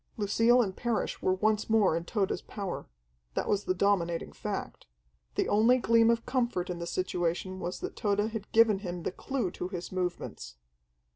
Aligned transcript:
Lucille 0.17 0.63
and 0.63 0.75
Parrish 0.75 1.21
were 1.21 1.35
once 1.35 1.69
more 1.69 1.95
in 1.95 2.03
Tode's 2.03 2.41
power. 2.41 2.87
That 3.35 3.47
was 3.47 3.65
the 3.65 3.75
dominating 3.75 4.31
fact. 4.33 4.87
The 5.35 5.47
only 5.47 5.77
gleam 5.77 6.09
of 6.09 6.25
comfort 6.25 6.71
in 6.71 6.79
the 6.79 6.87
situation 6.87 7.59
was 7.59 7.81
that 7.81 7.95
Tode 7.95 8.31
had 8.31 8.51
given 8.51 8.79
him 8.79 9.03
the 9.03 9.11
clue 9.11 9.51
to 9.51 9.67
his 9.67 9.91
movements. 9.91 10.55